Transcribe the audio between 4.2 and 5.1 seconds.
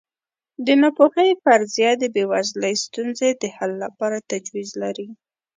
تجویز لري.